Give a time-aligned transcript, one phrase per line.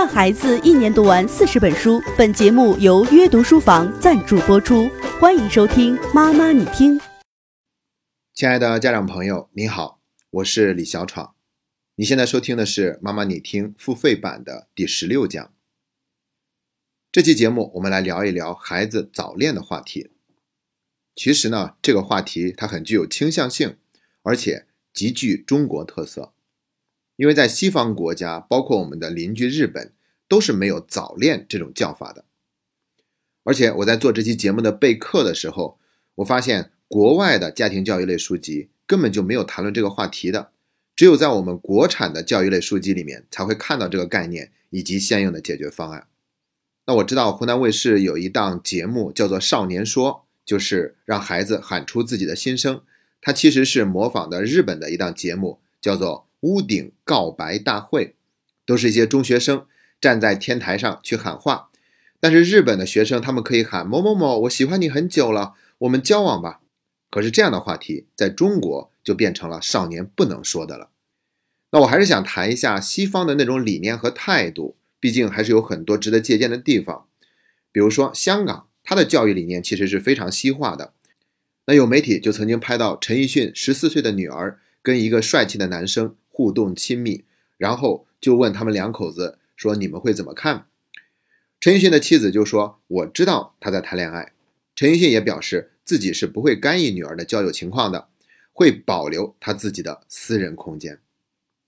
[0.00, 2.00] 让孩子一年读完四十本书。
[2.16, 4.88] 本节目由约读书房赞助播出，
[5.20, 6.98] 欢迎收听《妈妈你听》。
[8.32, 10.00] 亲爱的家长朋友，你好，
[10.30, 11.34] 我是李小闯。
[11.96, 15.52] 你现在收听的是《妈妈你听》付费版的第十六讲。
[17.12, 20.08] 这期节目我们来聊一聊孩子早恋的话题。
[21.14, 23.76] 其实呢，这个话题它很具有倾向性，
[24.22, 24.64] 而且
[24.94, 26.32] 极具中国特色。
[27.20, 29.92] 因为在西方国家，包括我们的邻居日本，
[30.26, 32.24] 都是没有早恋这种叫法的。
[33.44, 35.78] 而且我在做这期节目的备课的时候，
[36.14, 40.52] 我发现国外的家庭教育类书籍根本就没有谈论这个话题的，
[40.96, 46.06] 只有在我们国产的教育类书籍里面才会看到这个概念以及相应的解决方案。
[46.86, 50.10] 那我知道湖南卫视有一档节目叫做《少年说》，
[50.46, 52.80] 就是让孩子喊出自己的心声。
[53.20, 56.29] 它其实是模仿的日本的一档节目，叫做。
[56.40, 58.14] 屋顶告白大会，
[58.64, 59.66] 都是一些中学生
[60.00, 61.70] 站在天台上去喊话。
[62.18, 66.60] 但是日本的学生他们可以喊某某某，我喜欢你很久了，我们交往吧。
[67.10, 70.90] 可是这样的话题在中国就变成了少年不能说的了。
[71.72, 77.06] 那我还是想谈一下西方的那种理念和态度，毕竟还是有很多值得借鉴的地方。
[77.72, 80.92] 比如说香港，它的教育理念其实是非常西化的。
[81.66, 86.16] 那有媒体就曾经拍到陈奕迅十四岁的女儿跟一个帅气的男生。
[86.30, 87.24] 互动亲密，
[87.58, 90.68] 然后就问他们两口子说：“你们会怎么看？”
[91.60, 94.32] 陈奕迅的妻子就说：“我知道他在谈恋爱。”
[94.74, 98.08] 陈奕迅也表示自己是不会干预女儿的交友情况的，
[98.52, 101.00] 会保留他自己的私人空间。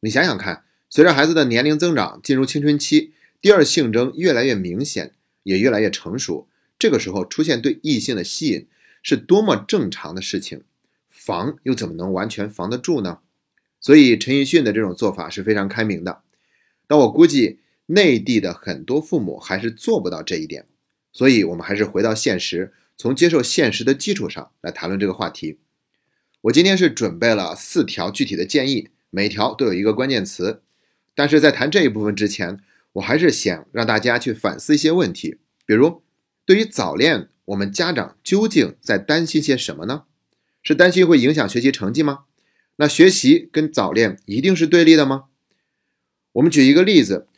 [0.00, 8.66] 你想想看，随着孩子的年龄增长，进入青春期，第二性征越来越明显，也越来越成熟，这个时候出现对异性的吸引，
[9.02, 10.62] 是多么正常的事情，
[11.10, 13.18] 防又怎么能完全防得住呢？
[13.84, 16.22] 所以陈奕迅的这种做法是非常开明的，
[16.86, 20.64] 但我估计内地的很多父母还是做不到这一点，
[21.12, 25.58] 所以我们还是回到现实，从接受现实的基础上来谈论这个话题。
[26.40, 30.62] 我今天是准备了四条具体的建议，每条都有一个关键词，
[31.14, 32.58] 但是在谈这一部分之前，
[32.94, 35.36] 我还是想让大家去反思一些问题，
[35.66, 36.00] 比如
[36.46, 40.04] 对于早恋，我们家长究竟在担心些什么呢？
[40.62, 42.20] 是担心会影响学习成绩吗？
[42.76, 45.24] 那学习跟早恋一定是对立的吗？
[46.32, 47.28] 我们举一个例子，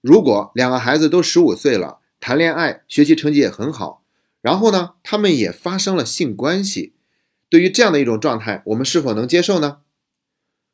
[0.00, 4.04] 如果两个孩子都十五岁了，谈恋爱，学习成绩也很好，
[4.40, 6.92] 然后呢，他们也发生了性关系，
[7.48, 9.78] 对于这样的一种状态，我们是否能接受呢？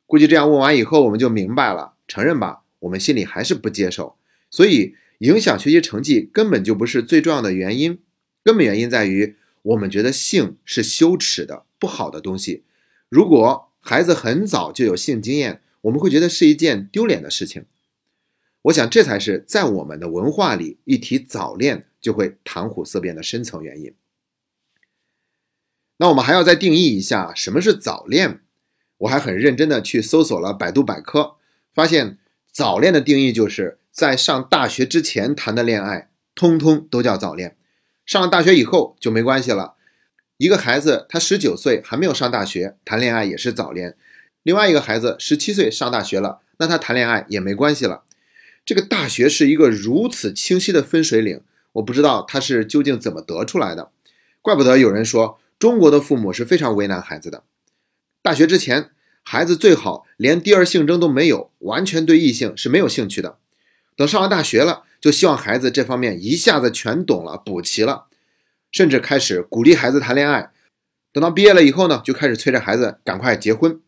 [0.05, 4.17] 估计这样问完以后，我们就明白了，承认吧，我们心里还是不接受。
[4.51, 7.97] 所以，影响学习成绩根本就不是最重要的原因，
[8.43, 12.63] 根本原因在于我们觉得性是羞耻的、不好的东西。
[13.09, 17.65] 如果孩子很早就有性经验，我们会觉得是一件丢脸的事情。
[18.63, 23.93] 我想，这才是在我们的文化里，一提早恋就会谈虎色变的深层原因。
[25.97, 28.41] 那我们还要再定义一下什么是早恋。
[28.97, 31.35] 我还很认真的去搜索了百度百科，
[31.71, 32.17] 发现
[32.51, 37.55] 早恋的定义就是在上大学之前谈的恋爱，通通都叫早恋。
[38.03, 39.75] 上了大学以后就没关系了。
[40.37, 43.91] 一个孩子他十九岁还没有上大学，谈恋爱也是早恋；
[44.43, 48.03] 另外一个孩子十七岁上大学了，那他谈恋爱也没关系了。
[48.65, 51.39] 这个大学是一个如此清晰的分水岭，
[51.73, 53.91] 我不知道他是究竟怎么得出来的。
[54.41, 57.43] 怪不得有人说中国的父母是非常为难孩子的。
[58.21, 58.89] 大学之前，
[59.23, 63.37] 孩子最好连第二性征都没有，完全对异性是没有兴趣的。
[63.95, 68.07] 等上了大学了，就希望孩子这方面一下子全懂了，补齐了。
[68.75, 70.51] 甚至开始鼓励孩子谈恋爱，
[71.13, 73.79] 等到毕业了以后呢，就开始催着孩子赶快结婚。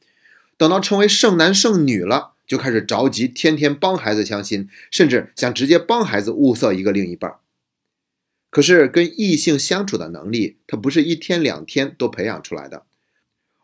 [0.55, 7.35] 等到成为剩男剩女了，就开始着急，天天帮孩子相亲，甚至想直接帮孩子物色一个另一半。
[8.49, 12.85] 可是跟异性相处的能力，它不是一天两天都培养出来的。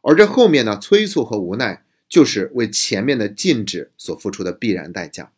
[0.01, 5.31] 而这后面呢，催促和无奈，就是为前面的禁止所付出的必然代价。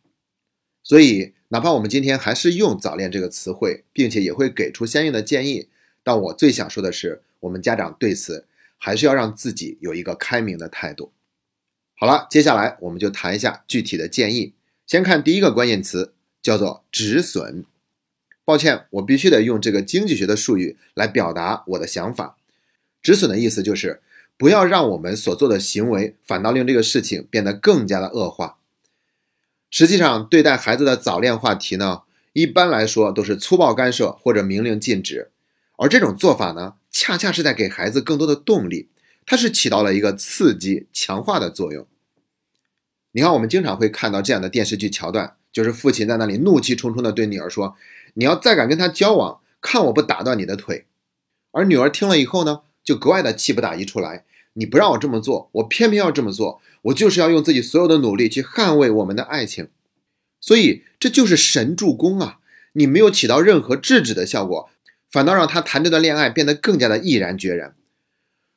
[0.81, 5.69] 所以，哪怕我们今天还是用“早恋”这个词汇，并且也会给出相应的建议。
[6.05, 8.45] 但我最想说的是，我们家长对此
[8.77, 11.11] 还是要让自己有一个开明的态度。
[11.95, 14.53] 好了，接下来我们就谈一下具体的建议。
[14.85, 16.13] 先看第一个关键词，
[16.43, 17.65] 叫做止损。
[18.43, 22.37] 抱歉，我必须得用这个经济学的术语来表达我的想法。
[23.01, 24.01] 止损的意思就是
[24.37, 28.59] 不要让我们所做的行为反倒令这个事情变得更加的恶化。
[29.71, 32.03] 实际上，对待孩子的早恋话题呢，
[32.33, 35.31] 一般来说都是粗暴干涉或者明令禁止。
[35.77, 38.89] 而这种做法呢，恰恰是在给孩子更多的动力，
[39.25, 41.85] 它是起到了一个刺激、强化的作用。
[43.11, 47.75] 你看，我们经常会看到这样的电视剧桥段，就是父亲在那里怒气冲冲地对女儿说
[48.15, 50.85] ：“你要再敢跟他交往，看我不打断你的腿。”
[51.51, 54.25] 而女儿听了以后呢，就格外的气不打一处来。
[54.53, 59.69] 你不让我这么做，我偏偏要这么做，我就是要用自己所有的努力去捍卫我们的爱情。
[60.39, 62.39] 所以这就是神助攻啊！
[62.73, 64.69] 你没有起到任何制止的效果，
[65.15, 67.73] 反倒让他谈这段恋爱变得更加的毅然决然。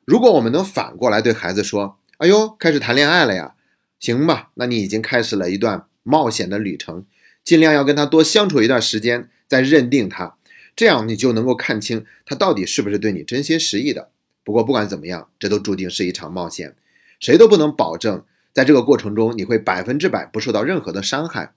[0.03, 3.55] 如果我们能反过来对孩子说：“哎呦，开始谈恋爱了呀，
[3.97, 7.05] 行吧，那你已经开始了一段冒险的旅程，
[7.45, 10.35] 尽量要跟他多相处一段时间，再认定他，
[10.75, 14.09] 这样你就能够看清他到底是不是对你真心实意的。
[14.43, 16.75] 不过不管怎么样，这都注定是一场冒险，
[17.21, 21.53] 谁都不能保证在这个过程中你会百分之百不受到任何的伤害。”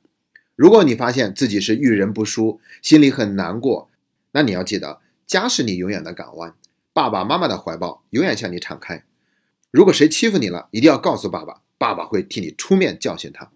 [0.55, 3.89] 如果你发现自己是遇人不淑，心里很难过，
[4.33, 6.55] 那你要记得，家是你永远的港湾，
[6.93, 9.05] 爸爸妈妈的怀抱永远向你敞开。
[9.71, 13.51] 如果谁欺负你了，一定要告诉爸爸，爸爸会替你出面教训他。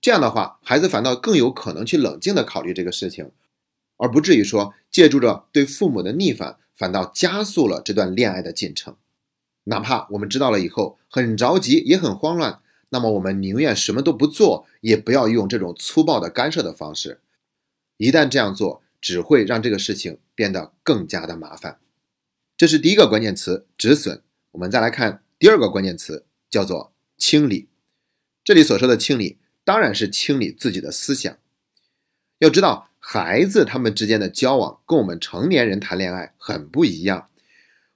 [0.00, 3.32] 这样的话，孩子反倒更有可能去冷静的考虑这个事情，
[3.96, 8.96] 而不至于说借助着对父母的逆反，反倒加速了这段恋爱的进程。
[9.64, 12.60] 哪怕我们知道了以后很着急，也很慌乱。
[12.90, 17.20] 那么我们宁愿什么都不做，也不要用这种粗暴的干涉的方式。
[17.96, 21.78] 一旦这样做，只会让这个事情变得更加的麻烦。
[22.56, 24.20] 这是第一个关键词止损。
[24.50, 27.68] 我们再来看第二个关键词，叫做清理。
[28.42, 31.38] 这里所说的清理，当然是清理自己的思想。
[32.38, 37.28] 要知道，孩子他们之间的交往跟我们成年人谈恋爱很不一样，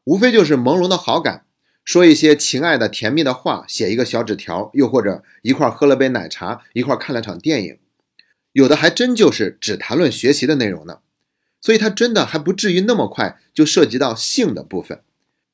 [0.04, 1.44] 无非就是朦胧的好感。
[1.84, 7.80] 说一些情爱的甜蜜的话，写一个小纸条，又或者一块喝了杯奶茶，一块看了场电影，
[8.52, 10.98] 有的还真就是只谈论学习的内容呢。
[11.60, 15.02] 所以，他真的还不至于那么快就涉及到性的部分。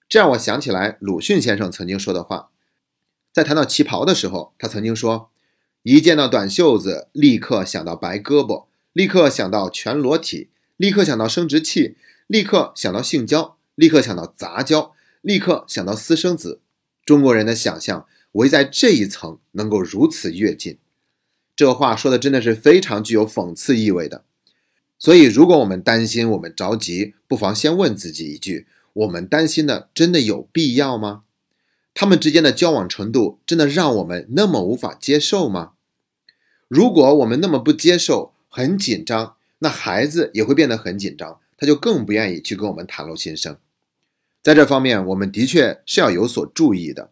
[0.09, 2.51] 这让我想起来鲁迅先生曾经说的话，
[3.33, 5.31] 在谈到旗袍的时候，他曾经说
[5.83, 11.97] ：“一见到短袖子，立刻想到白胳膊，立刻想到全裸体，立刻想到生殖器，
[12.29, 16.61] 立刻想到性交，立刻想到杂交。”立刻想到私生子，
[17.05, 20.79] 中国人的想象唯在这一层能够如此跃进。
[21.57, 24.25] 这话说的真的是非常具有讽刺意味的。
[24.99, 31.23] 所以，如果我们担心，我们着急，不妨先问自己一句：我们担心的真的有必要吗？
[31.95, 35.73] 他们之间的交往程度真的让我们那么无法接受吗？
[36.69, 43.57] 如果我们那么不接受，很紧张，那孩子也会变得很紧张，他就更不愿意去跟我们袒露心声。
[44.43, 47.05] 在这方面，我们的确是要有所注意的。《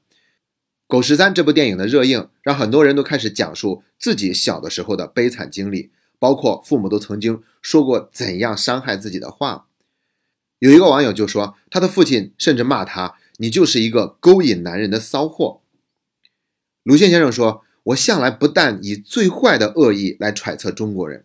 [0.87, 9.67] 狗十三》这部电影的热映，让很多人都开始讲述自己小的时候的悲惨经历，包括父母都曾经说过怎样伤害自己的话。
[10.59, 15.61] 有一个网友就说，他的父亲甚至骂他：“你就是一个勾引男人的骚货。”
[16.85, 21.25] 鲁迅先生说：“我向来不但以最坏的恶意来揣测中国人，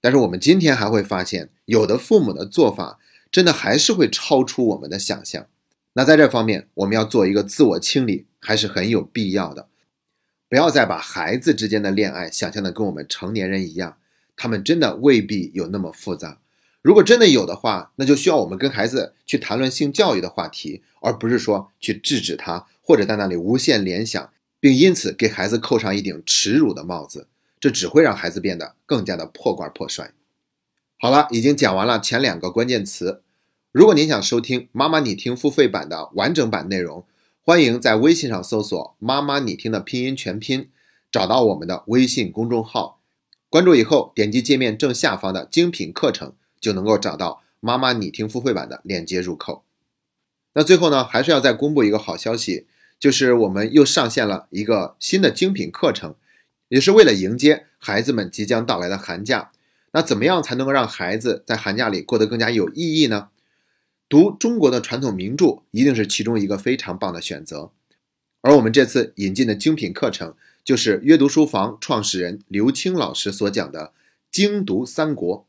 [0.00, 2.98] 但是我们今天还会发现，有的父母的做法。”
[3.32, 5.46] 真的还是会超出我们的想象。
[5.94, 9.68] 那在这方面，我们要做一个自我清理，还是很有必要的。
[10.50, 13.96] 不要再把孩子之间的恋爱想象的跟我们成年人一样，
[14.36, 16.40] 他们真的未必有那么复杂。
[16.82, 24.30] 如果真的有的话，那就需要我们跟孩子去谈论性教育的话题，而不是说去制止他，或者在那里无限联想，
[24.60, 27.28] 并因此给孩子扣上一顶耻辱的帽子。
[27.60, 30.12] 这只会让孩子变得更加的破罐破摔。
[30.98, 33.22] 好了，已经讲完了前两个关键词。
[33.70, 37.06] 如果您想收听妈妈你听付费版的完整版内容，
[37.44, 40.70] 欢迎在微信上搜索“妈妈你听”的拼音全拼，
[41.10, 43.00] 找到我们的微信公众号，
[43.48, 49.64] 关注以后点击界面正下方的精品课程，就能够找到妈妈你听付费版的链接入口。
[50.52, 52.68] 那最后呢，还是要再公布一个好消息，
[53.00, 56.14] 就是我们又上线了一个新的精品课程，
[56.68, 59.50] 也是为了迎接孩子们即将到来的寒假。
[59.90, 63.30] 那怎么样才能够让孩子在寒假里过得更加有意义呢？
[64.12, 67.70] 读中国的传统名著一定是其中一个非常棒的选择。
[68.42, 73.94] 而我们这次引进的精品课程，就是阅读书房创始人刘青老师所讲的
[74.30, 75.46] 精读三国。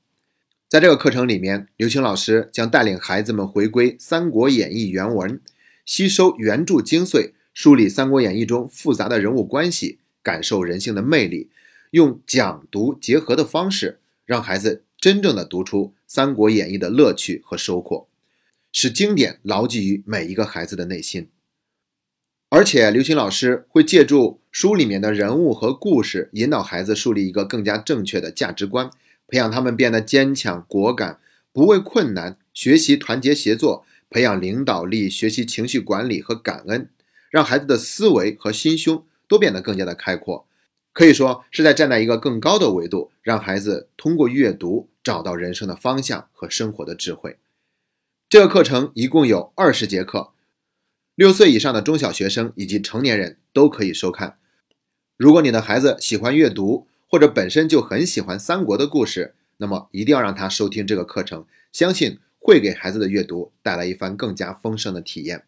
[0.70, 5.41] 在这个课程里面，刘青老师将带领孩子们回归《三国演义》原文，
[5.86, 11.50] 吸收原著精髓，梳理《三国演义》中复杂的人物关系，感受人性的魅力，
[11.91, 14.00] 用讲读结合的方式。
[14.25, 18.08] 让孩子真正的读出《三国演义》的乐趣和收获，
[18.74, 21.30] 使经典牢记于每一个孩子的内心。
[22.50, 28.89] 而且，刘青老师会借助书里面的人物和故事，引导孩子树立一个更加正确的价值观，
[29.27, 31.20] 培养他们变得坚强果敢，
[31.51, 36.89] 不畏困难，学习团结协作，培养领导力，学习情绪管理和感恩，
[37.30, 40.48] 让孩子的思维和心胸都变得更加的开阔。
[40.92, 47.38] 可以说是在站在一个更高的维度，让孩子通过阅读找到人生的方向和生活的智慧。
[48.34, 50.32] 这个课程一共有二十节课，
[51.13, 54.40] 六岁以上的中小学生以及成年人都可以收看。
[55.16, 65.44] 如果你的孩子喜欢阅读，或者本身就很喜欢三国的故事，那么一定要让他收听这个课程，相信会给孩子的阅读带来一番更加丰盛的体验。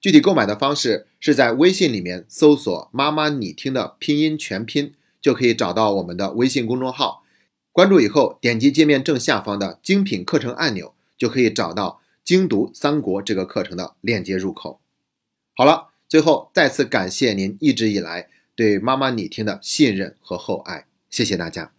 [0.00, 7.22] 具体购买的方式是在微信里面搜索“妈妈你听”的拼音全拼，就可以找到我们的微信公众号。
[7.70, 14.80] 关注以后，点击界面正下方的精品课程按钮，就可以找到精读三国这个课程的链接入口。
[15.54, 18.28] 好了，最后再次感谢您一直以来。
[18.54, 21.77] 对妈妈你听的信任和厚爱，谢谢大家。